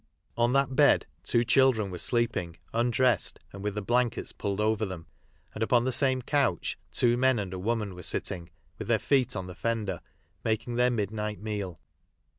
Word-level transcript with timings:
On 0.35 0.51
that 0.53 0.75
bed 0.75 1.05
two 1.23 1.43
children 1.43 1.91
were 1.91 1.99
sleeping, 1.99 2.57
undressed 2.73 3.37
and 3.53 3.63
with 3.63 3.75
the 3.75 3.83
blankets 3.83 4.31
pulled 4.31 4.59
over 4.59 4.83
them, 4.83 5.05
and 5.53 5.61
upon 5.61 5.83
the 5.83 5.91
same 5.91 6.23
couch 6.23 6.75
two 6.91 7.17
men 7.17 7.37
and 7.37 7.53
a 7.53 7.59
woman 7.59 7.93
wore 7.93 8.01
fitting, 8.01 8.49
with 8.79 8.89
(heir 8.89 8.97
feet 8.97 9.35
on 9.35 9.45
the 9.45 9.53
ftuder, 9.53 9.99
making 10.43 10.75
their 10.77 10.89
midnight 10.89 11.39
meal. 11.39 11.77